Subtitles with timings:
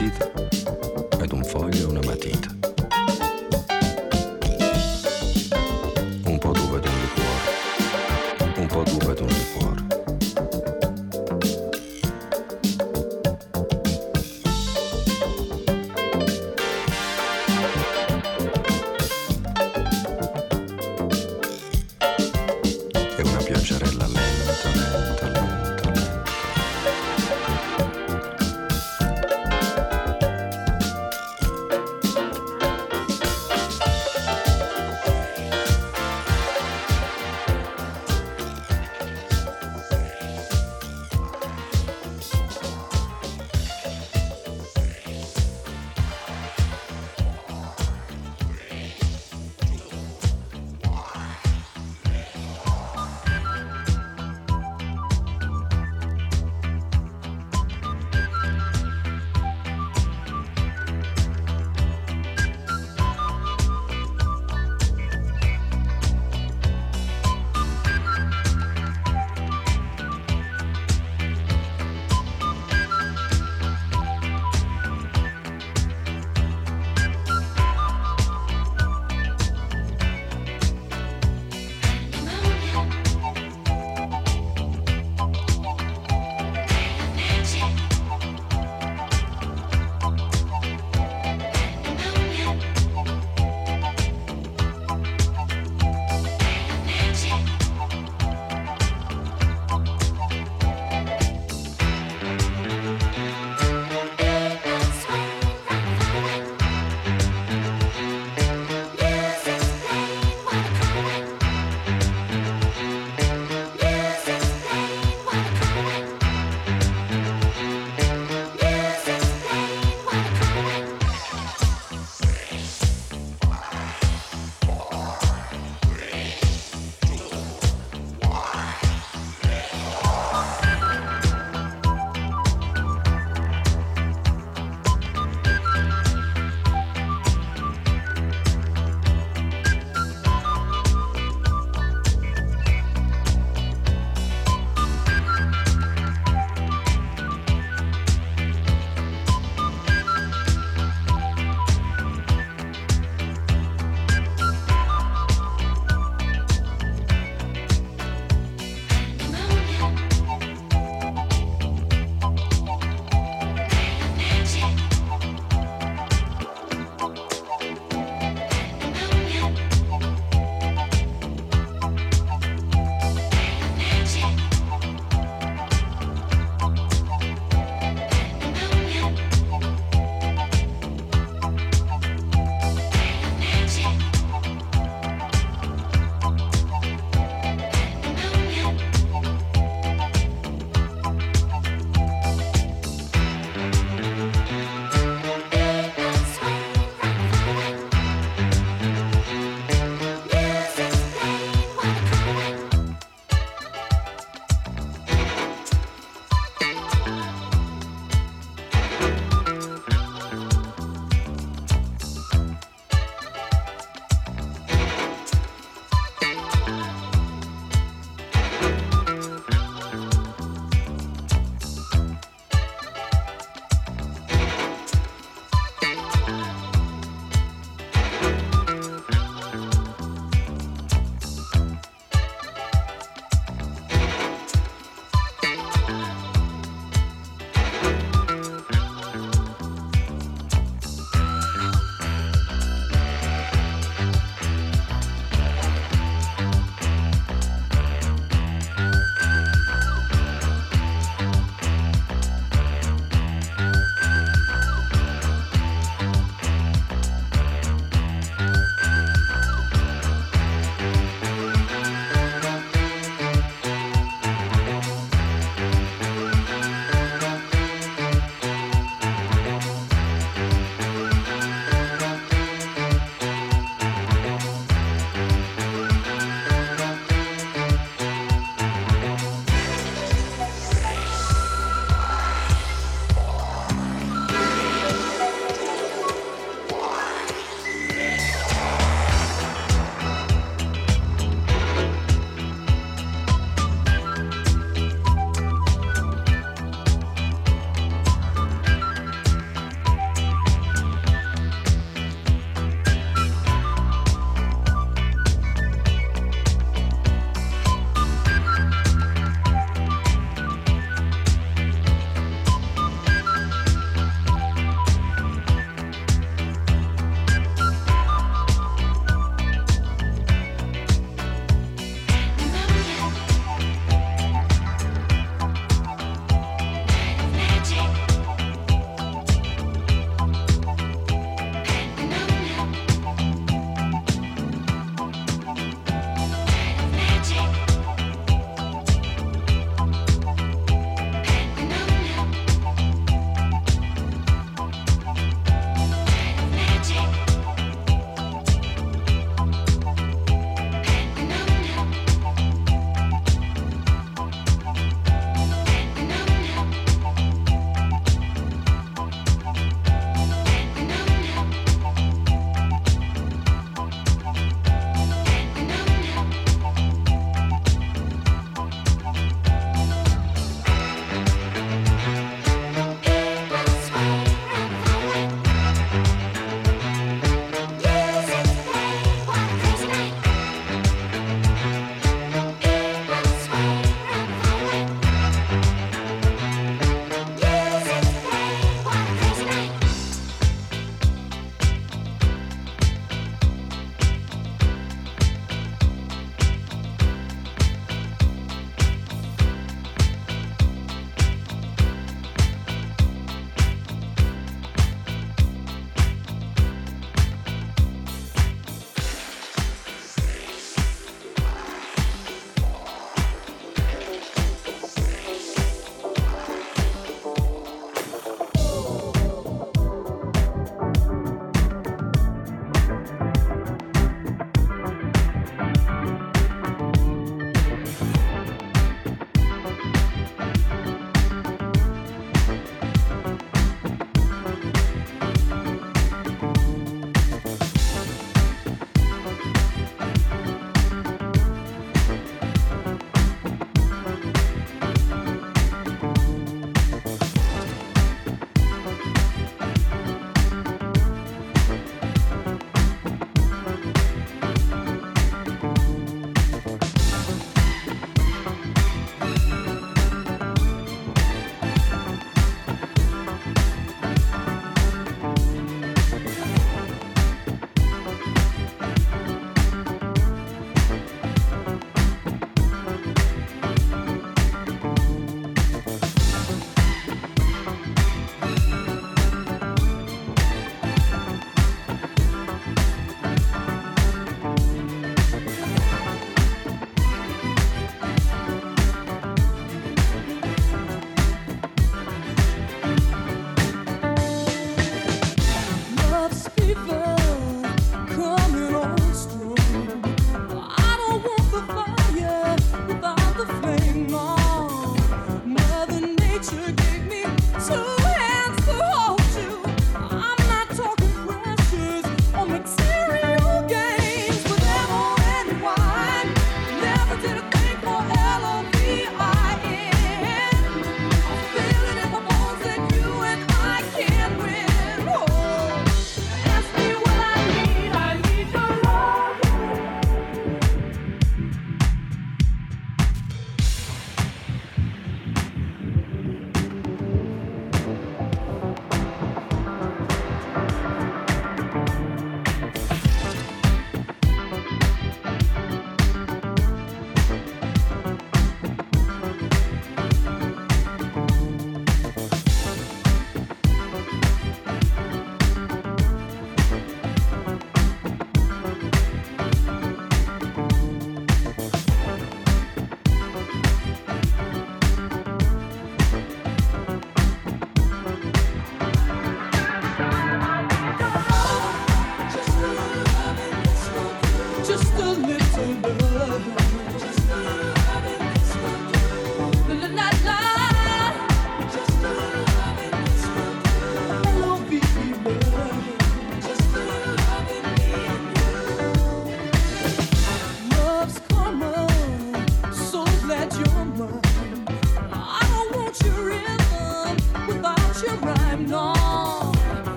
[0.00, 0.43] donna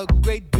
[0.00, 0.59] a great deal.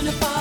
[0.00, 0.39] find a body.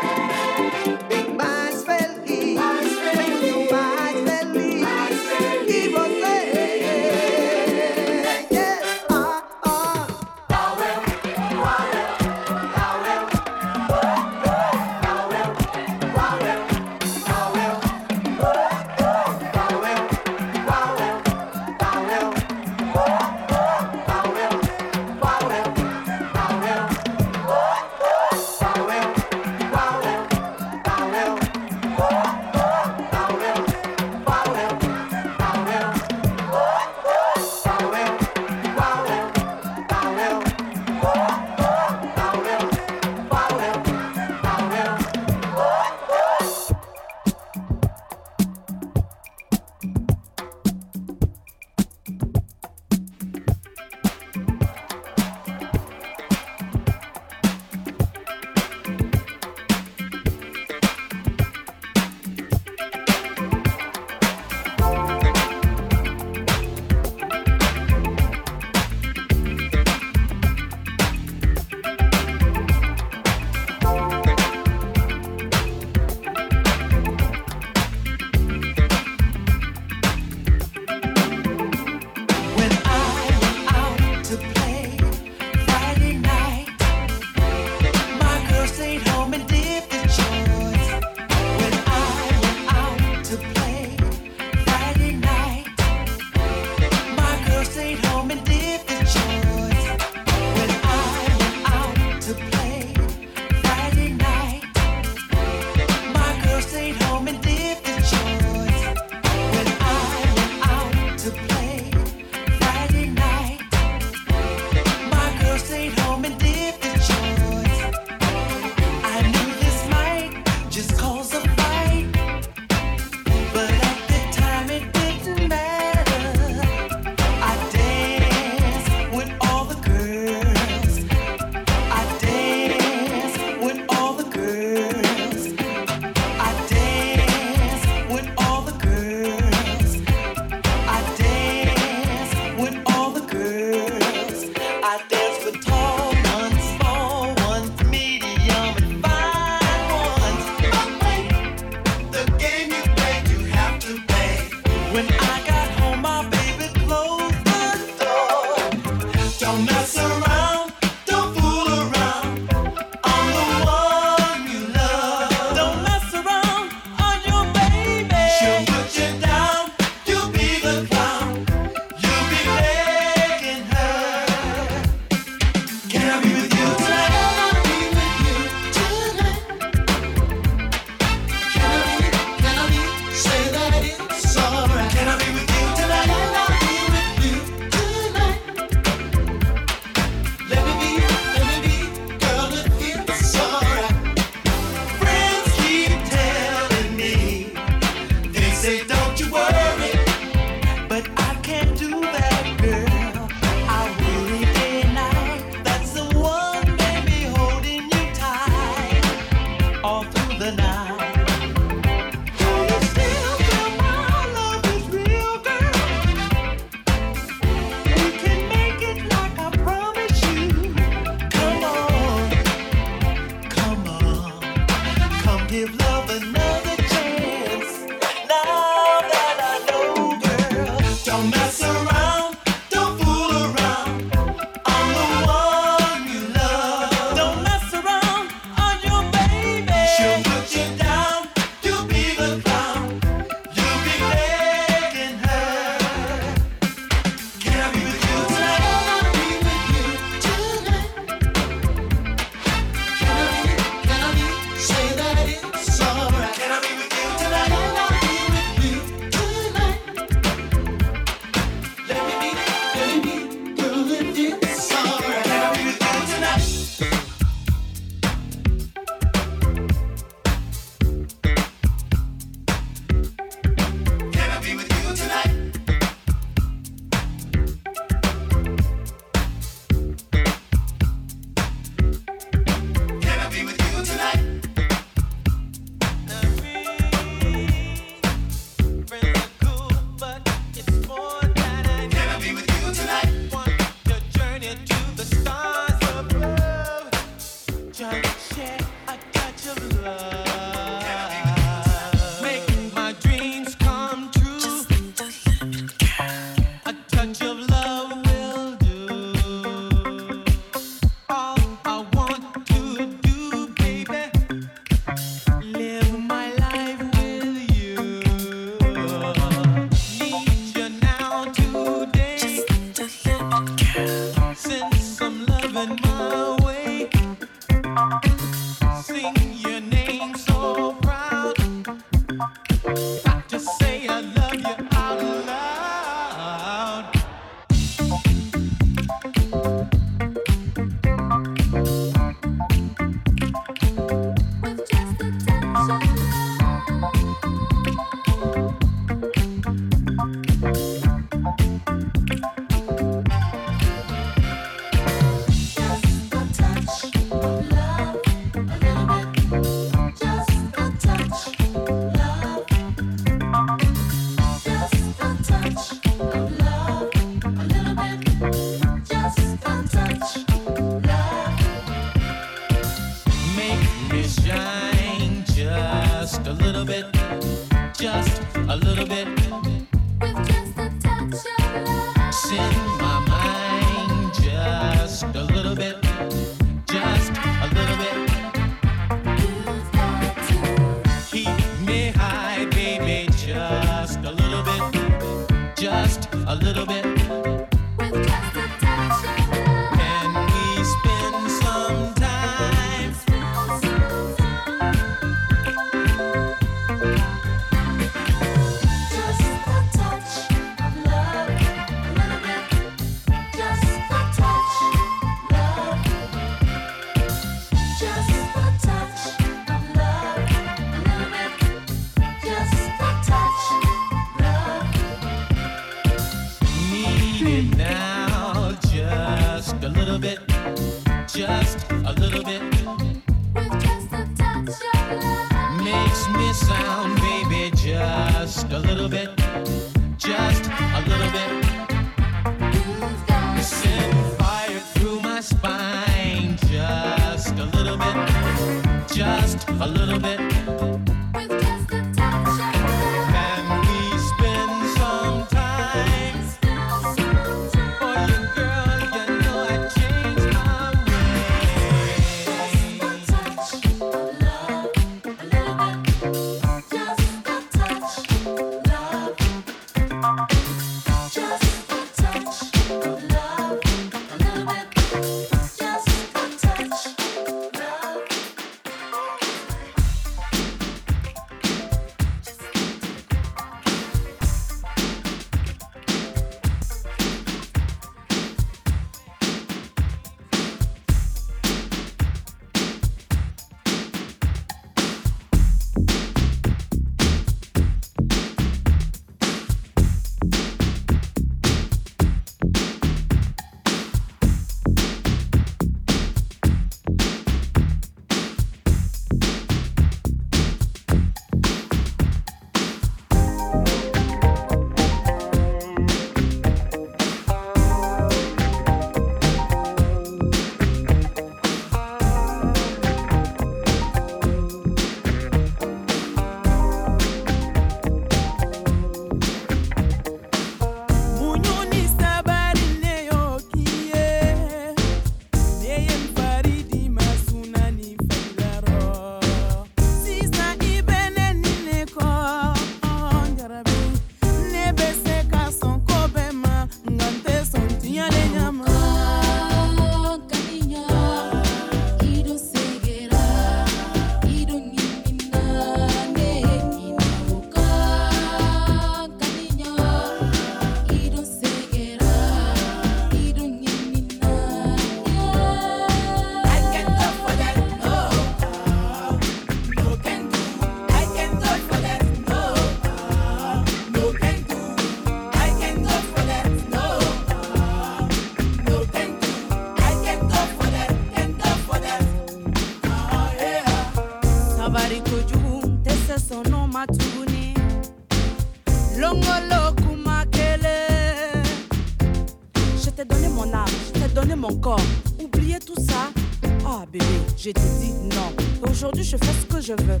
[599.70, 600.00] Je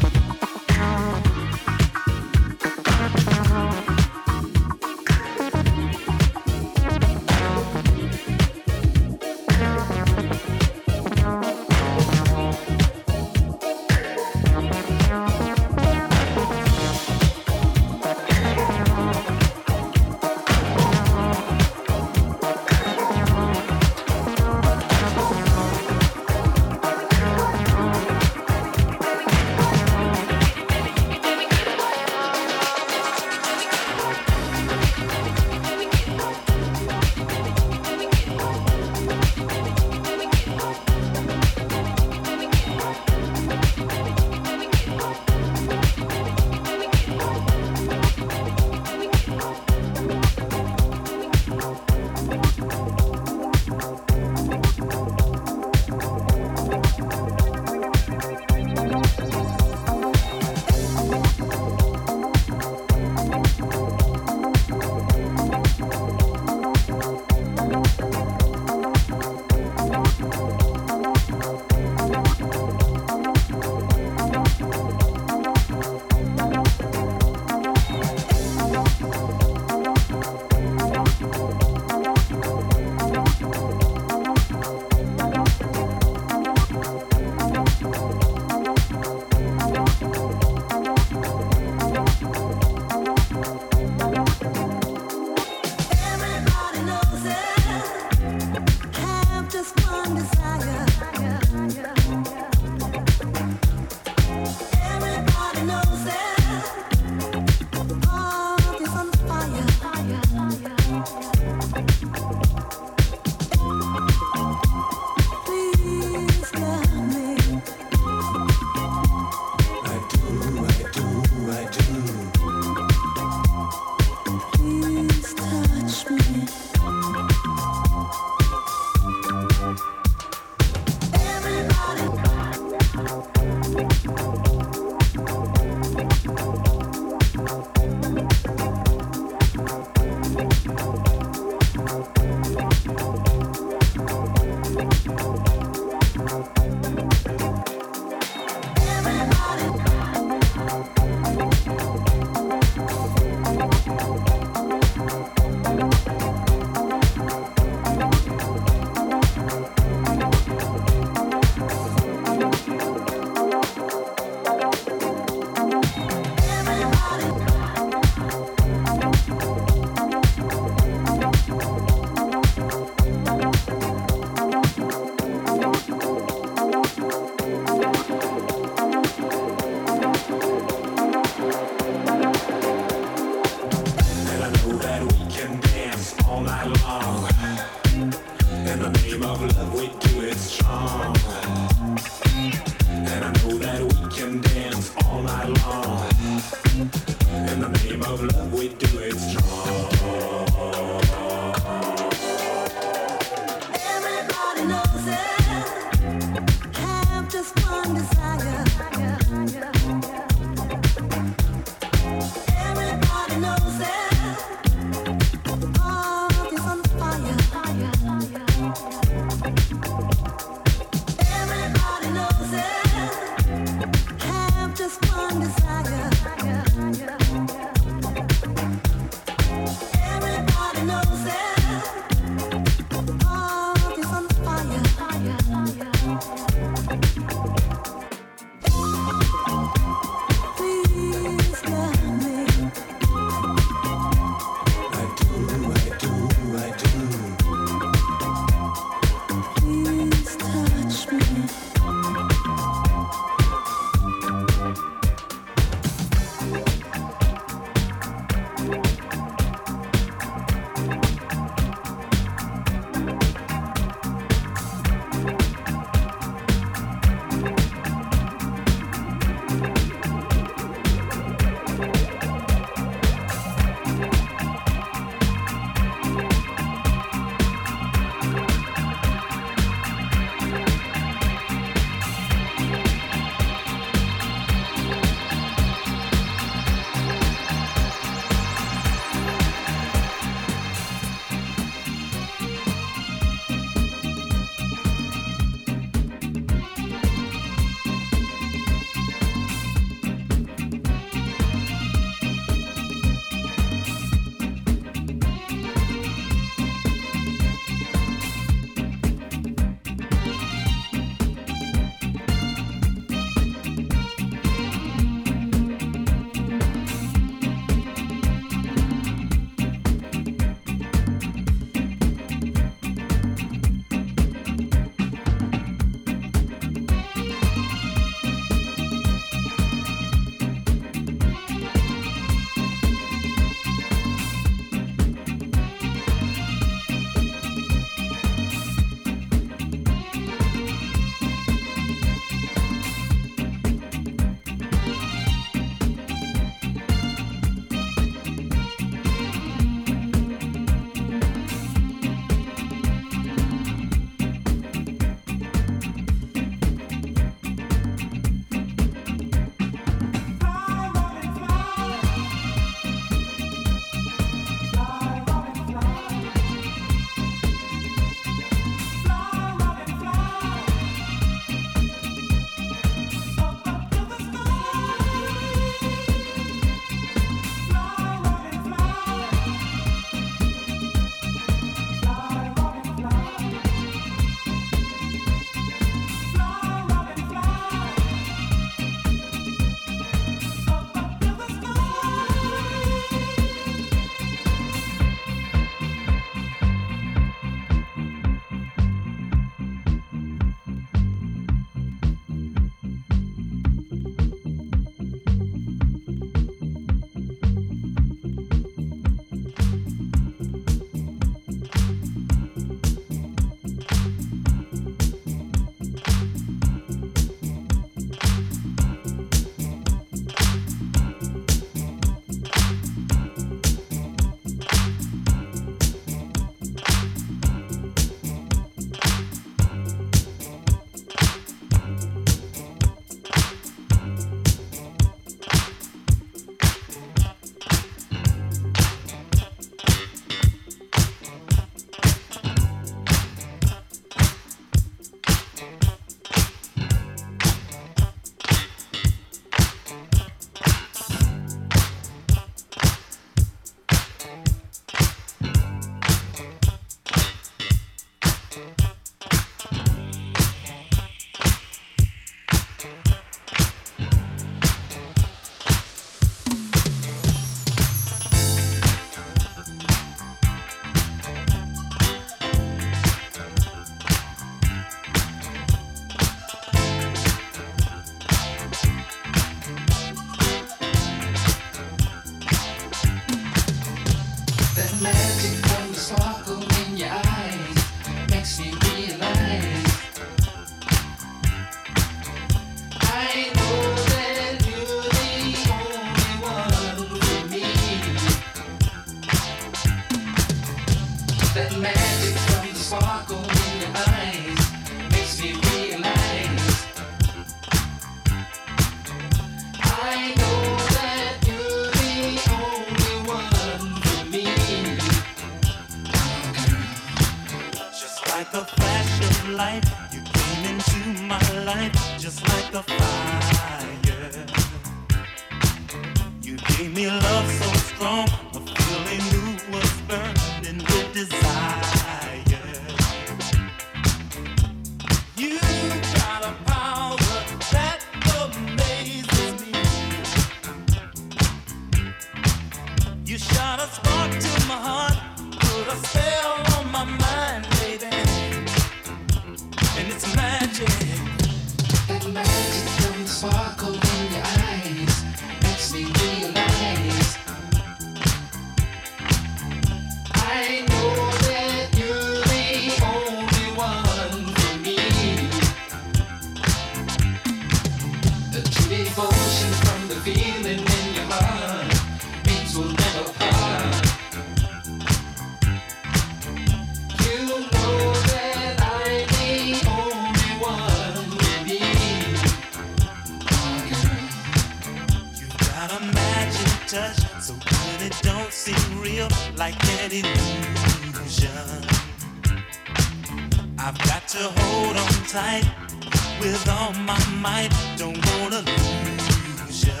[596.40, 597.70] with all my might.
[597.96, 600.00] Don't wanna lose you.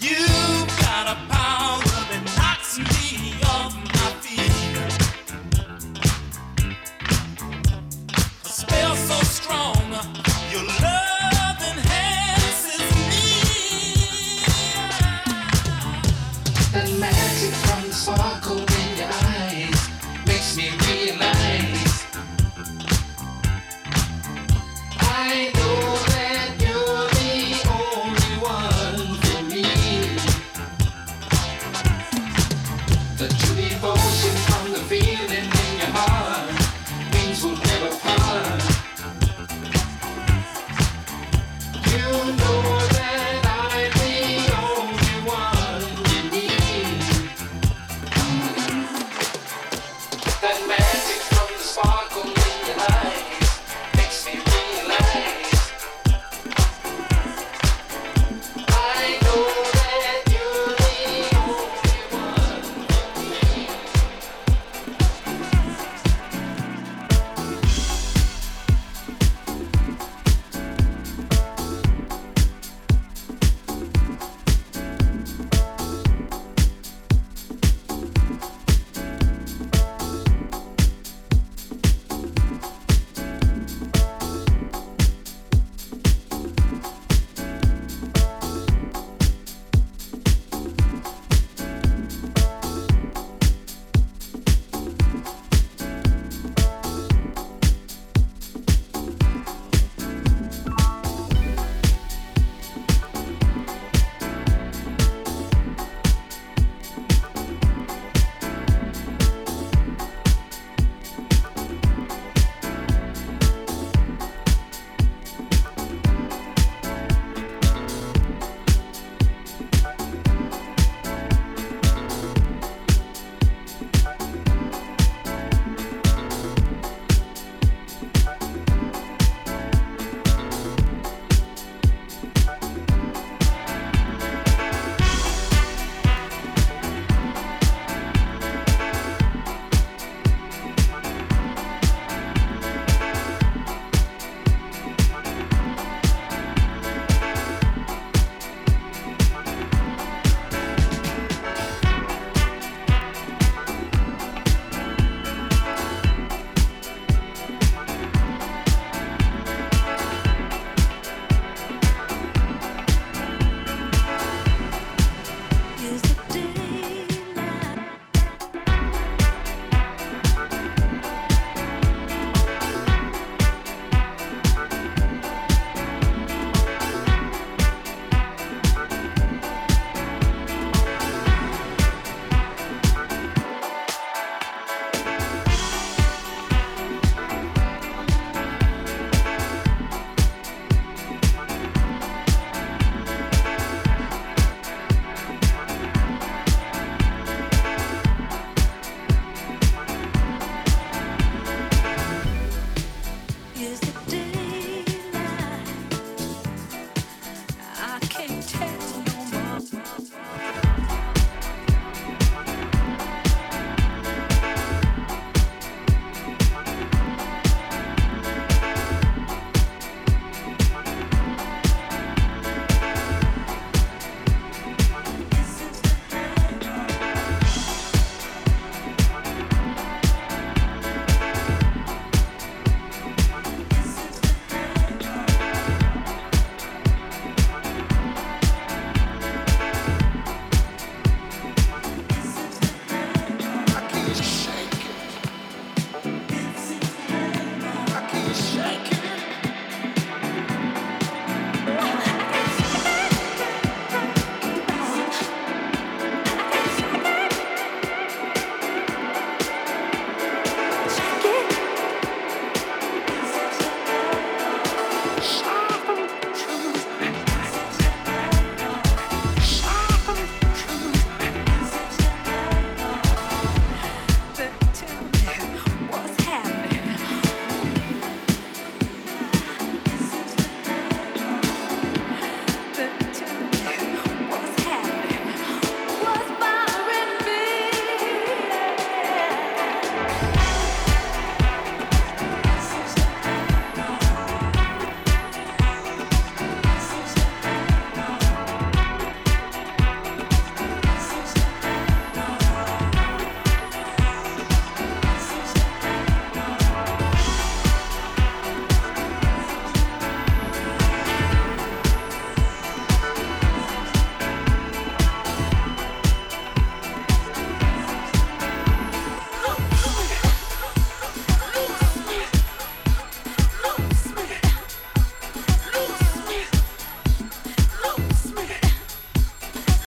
[0.00, 1.27] You gotta.